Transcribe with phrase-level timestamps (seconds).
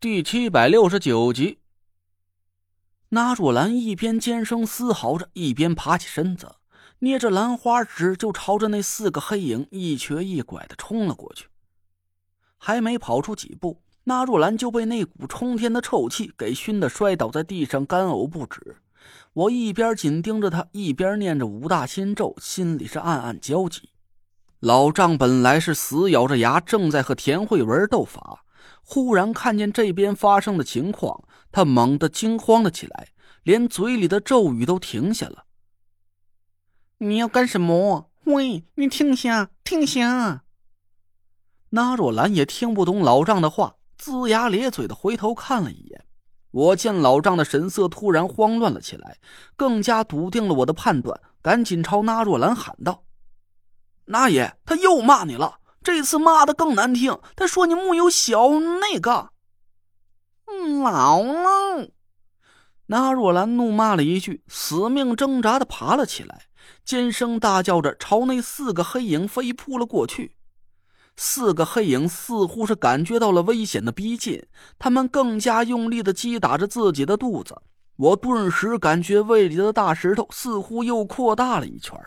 [0.00, 1.58] 第七百六十九集，
[3.10, 6.54] 那若兰一边尖声嘶嚎着，一边爬起身子，
[7.00, 11.48] 捏着兰花指就朝着那四个黑影一瘸一拐的冲了过去。
[12.56, 18.76] 还没跑出几步，那若兰就被那股冲天的臭气给熏得摔倒在地上，干呕不止。
[19.34, 23.90] 我一边紧盯着他，一边念着五大心咒，心里是暗暗焦急。
[24.60, 28.46] 老丈本来是死咬着牙，正在和田慧文斗法。
[28.92, 33.10] 忽然看见这边发生的情况，他猛地惊慌了起来，
[33.44, 35.44] 连嘴里的咒语都停下了。
[36.98, 38.10] 你要干什么？
[38.24, 40.42] 喂，你停下，停下！
[41.68, 46.04] 那若兰也听不懂老丈的话，龇牙咧嘴的回头看了一眼。
[46.50, 49.18] 我见老丈的神色突然慌乱了起来，
[49.54, 53.04] 更加笃定了我的判断，赶紧朝那若兰喊道
[54.06, 59.30] ：“那爷，他又骂你了。”这次骂的更难听，他说你木有小那个，
[60.82, 61.88] 老了。
[62.86, 66.42] 那若兰怒骂了一句，死命挣扎的爬了起来，
[66.84, 70.36] 尖声大叫着朝那四个黑影飞扑了过去。
[71.16, 74.46] 四个黑影似乎是感觉到了危险的逼近，
[74.78, 77.56] 他们更加用力的击打着自己的肚子。
[77.96, 81.98] 我顿时感觉胃里的大石头似乎又扩大了一圈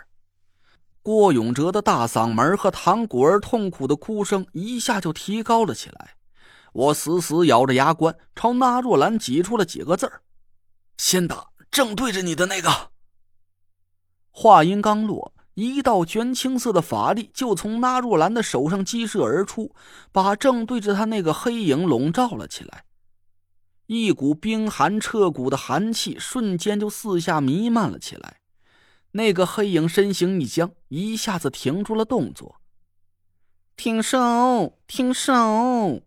[1.03, 6.15] 郭永哲的大嗓门和唐果儿痛苦的哭声一下就提高了起来。
[6.71, 10.21] 我死死咬着牙关，朝那若兰挤出了几个字儿
[10.97, 12.91] ：“先打正对着你的那个。”
[14.31, 19.75] 话音刚落，一道卷青色的法力就从那若兰的手上激射而出，
[20.11, 22.85] 把正对着他那个黑影笼罩了起来。
[23.87, 28.37] 一股冰寒彻骨的寒气瞬间就四下弥漫了起来。
[29.13, 32.57] 那个黑影身形一僵，一下子停住了动作。
[33.75, 34.77] 停手！
[34.85, 36.01] 停手！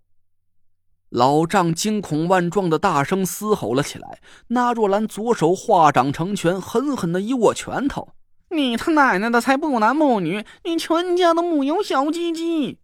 [1.08, 4.20] 老丈惊恐万状的大声嘶吼了起来。
[4.48, 8.14] 那若兰左手化掌成拳，狠狠的一握拳头
[8.50, 10.44] ：“你他奶奶的才不男不女！
[10.64, 12.80] 你全家都木有小鸡鸡！”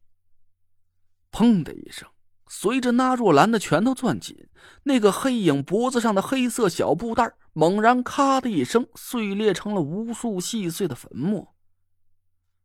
[1.33, 2.09] 砰的一声。
[2.49, 4.37] 随着那若兰的拳头攥紧，
[4.85, 11.55] 那个黑影脖子上的黑色小布袋猛然“咔”的一声碎裂成了无数细碎的粉末。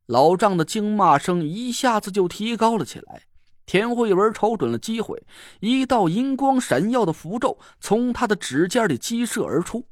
[0.06, 3.24] 老丈的惊骂声一下子就提高了起来。
[3.66, 5.26] 田慧文瞅准了机会，
[5.60, 9.86] 一道银光闪耀的符咒从他的指尖里激射而出。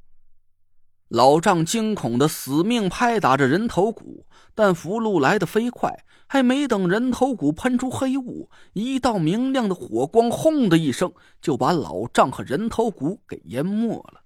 [1.10, 4.26] 老丈惊恐的死命拍打着人头骨，
[4.56, 6.06] 但符箓来得飞快。
[6.28, 14.22] 还没等人头骨喷出黑雾，一道明亮的火光“轰”的一声就把老丈和人头骨给淹没了。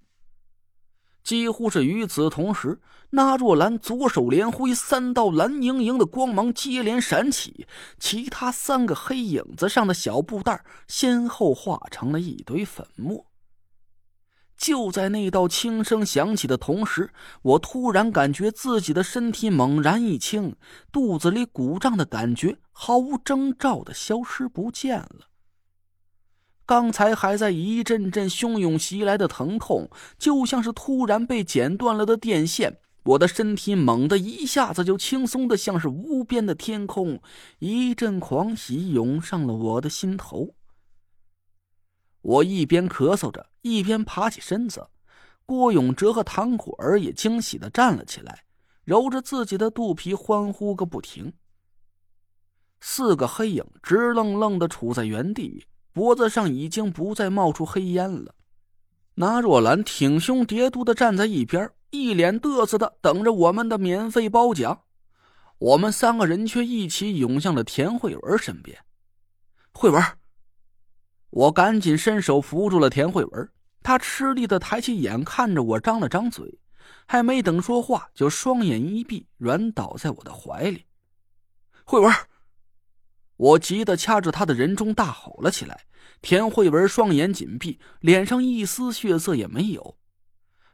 [1.22, 7.66] 几乎是与此同时，那若兰左手连挥，三道蓝莹莹的光芒接连闪起，
[7.98, 13.26] 其他三个黑影子上的小布袋先后化成了一堆粉末。
[14.56, 17.10] 就在那道轻声响起的同时，
[17.40, 20.54] 我突然感觉自己的身体猛然一轻，
[20.92, 25.29] 肚子里鼓胀的感觉毫无征兆的消失不见了。
[26.70, 37.20] 刚才还在一阵阵汹涌袭来的疼痛，就像是突然被剪断了的电线，我的身体猛地一下子就轻松的像是无边的天空，
[37.58, 40.54] 一阵狂喜涌上了我的心头。
[42.22, 44.86] 我一边咳嗽着，一边爬起身子。
[45.44, 48.44] 郭永哲和唐果儿也惊喜的站了起来，
[48.84, 51.32] 揉着自己的肚皮欢呼个不停。
[52.80, 58.34] 四个黑影直愣愣的杵在原地，脖子上已经不再冒出黑烟了。
[59.14, 64.82] 那若兰挺胸叠肚的站在一边，一脸嘚瑟的等着我们的免费褒奖。
[65.58, 68.78] 我们三个人却一起涌向了田慧文身边。
[69.72, 70.02] 慧文。
[71.30, 73.48] 我赶紧伸手扶住了田慧文，
[73.82, 76.58] 她吃力的抬起眼看着我，张了张嘴，
[77.06, 80.86] 还没等说话，就双眼一闭，软倒在我的怀里。
[81.84, 82.12] 慧文，
[83.40, 85.86] 我急得掐着他的人中大吼了起来。
[86.20, 89.96] 田慧文双眼紧闭，脸上一丝血色也没有，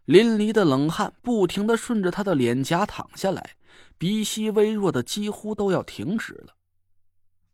[0.04, 3.50] 淋漓的冷汗不停的顺着他的脸颊淌下来，
[3.96, 6.56] 鼻息微弱的几乎都要停止了。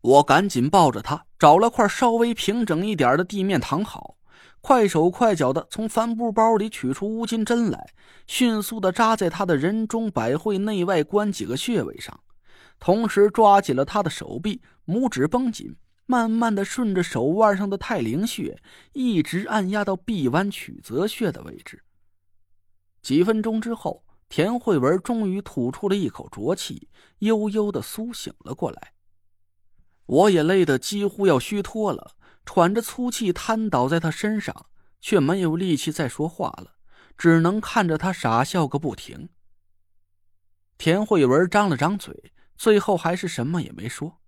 [0.00, 4.16] 我赶紧抱着他，找了块稍微平整一点的地面躺好，
[4.62, 7.92] 快手快脚的从帆布包里取出乌金针来，
[8.26, 12.18] 迅速的扎在他的人中百会内外关几个穴位上，
[12.82, 18.60] 同时抓紧了他的手臂，拇指绷紧，慢慢的顺着手腕上的太陵穴，
[18.92, 21.84] 一直按压到臂弯曲泽穴的位置。
[23.00, 26.88] 几分钟之后，田慧文终于吐出了一口浊气，
[27.20, 28.94] 悠悠的苏醒了过来。
[30.06, 34.66] 我也累得几乎要虚脱了，喘着粗气瘫倒在他身上，
[35.00, 36.72] 却没有力气再说话了，
[37.16, 39.28] 只能看着他傻笑个不停。
[40.76, 42.31] 田慧文张了张嘴，
[42.62, 44.20] 最后还是什么也没说，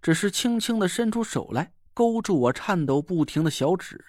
[0.00, 4.02] 只是轻轻的伸出手来，勾住我颤抖不停的小指。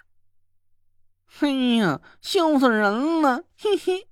[1.42, 1.50] 哎
[1.80, 3.44] 呀，笑死人了！
[3.58, 4.08] 嘿嘿，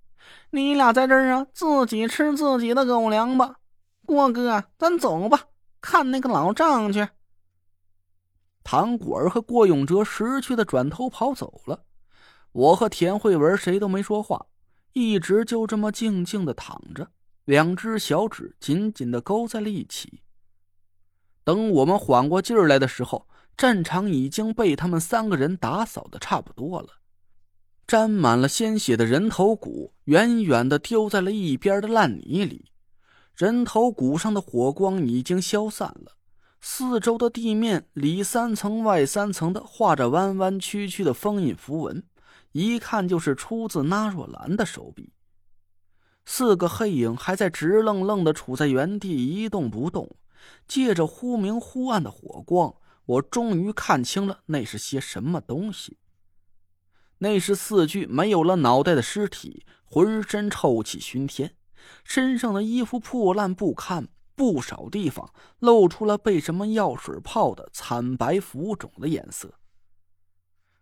[0.49, 3.59] 你俩在这儿啊，自己吃自己的狗粮吧。
[4.05, 5.45] 郭哥，咱走吧，
[5.79, 7.07] 看那个老丈去。
[8.65, 11.85] 唐果儿和郭永哲识趣的转头跑走了，
[12.51, 14.47] 我和田慧文谁都没说话，
[14.91, 17.09] 一直就这么静静的躺着，
[17.45, 20.21] 两只小指紧紧的勾在了一起。
[21.43, 23.27] 等我们缓过劲儿来的时候，
[23.57, 26.89] 战场已经被他们三个人打扫的差不多了。
[27.87, 32.71] 沾满了鲜血的人头骨远远的丢在了一边的烂泥里，
[33.35, 36.15] 人头骨上的火光已经消散了，
[36.61, 42.01] 四周的地面里三层外三层的画着弯弯曲曲的封印符文，
[42.53, 45.11] 一看就是出自纳若兰的手笔。
[46.33, 50.15] 四个黑影还在直愣愣的处在原地一动不动，
[50.65, 52.73] 借着忽明忽暗的火光，
[53.05, 55.97] 我终于看清了那是些什么东西。
[57.17, 61.53] 那是四具没有了脑袋的尸体，浑身臭气熏天，
[62.05, 69.53] 身上的衣服破烂不堪，不少地方露出了被什么药水泡的惨白浮肿的颜色。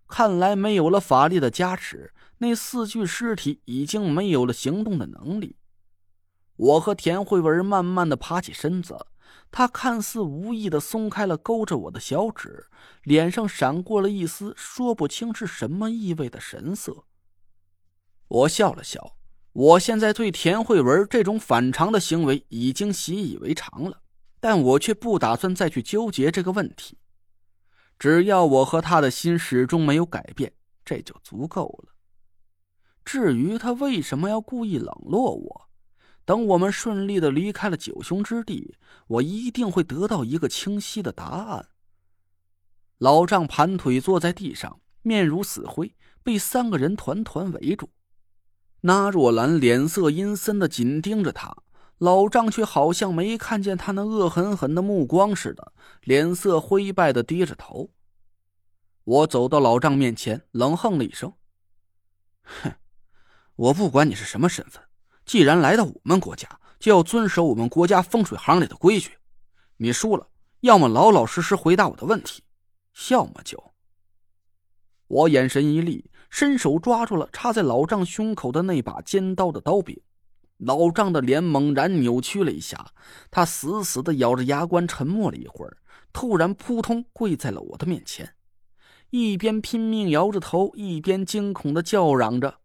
[0.09, 5.55] 看来没有了法力的加持，那四具尸体已经没有了行动的能力。
[6.57, 8.97] 我和田慧文慢慢的爬起身子。
[9.51, 12.65] 他看似无意的松开了勾着我的小指，
[13.03, 17.05] 脸上闪过了一丝说不清是什么意味的神色。
[18.27, 19.15] 我笑了笑，
[19.53, 24.01] 我现在对田慧文这种反常的行为已经习以为常了，
[24.39, 26.97] 但我却不打算再去纠结这个问题。
[27.99, 30.53] 只要我和他的心始终没有改变，
[30.83, 31.93] 这就足够了。
[33.03, 35.69] 至于他为什么要故意冷落我？
[36.23, 41.69] 等我们顺利的离开了九凶之地，我一定会得到一个清晰的答案。
[42.99, 47.89] 老丈盘腿坐在地上，面如死灰，被三个人团团围住。
[48.81, 51.53] 那若兰脸色阴森的紧盯着他，
[51.99, 57.91] 老丈却好像没看见他那恶狠狠的目光似的，脸色灰败的低着头。
[59.03, 61.33] 我走到老丈面前，冷哼了一声
[62.43, 62.73] ：“哼，
[63.55, 64.81] 我不管你是什么身份。”
[65.25, 69.17] 既然来到我们国家，就要遵守我们国家风水行里的规矩。
[69.77, 70.29] 你输了，
[70.61, 72.43] 要么老老实实回答我的问题，
[73.11, 73.71] 要么就……
[75.07, 80.01] 我眼神一厉，伸手抓住了插在老丈胸口的那把尖刀的刀柄。
[80.59, 82.91] 老张的脸猛然扭曲了一下，
[83.31, 85.77] 他死死的咬着牙关，沉默了一会儿，
[86.13, 88.33] 突然扑通跪在了我的面前，
[89.09, 92.55] 一边拼命摇着头，一边惊恐的叫嚷着。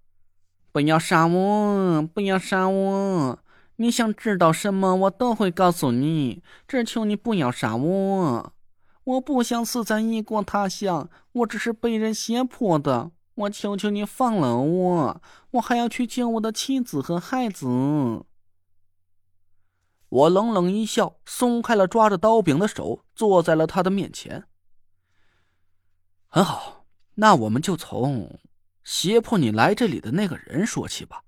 [0.72, 2.02] 不要杀我！
[2.02, 3.38] 不要杀我！
[3.76, 6.42] 你想知道什么，我都会告诉你。
[6.66, 8.52] 只求你不要杀我！
[9.04, 13.12] 我不想死在异国他乡，我只是被人胁迫的。
[13.34, 15.22] 我求求你放了我！
[15.52, 17.66] 我还要去见我的妻子和孩子。
[20.08, 24.44] 我冷冷一笑，松开了抓着刀柄的手，坐在了他的面前。
[26.28, 28.38] 很好，那我们就从……
[28.84, 31.24] 胁迫你来这里的那个人说起吧。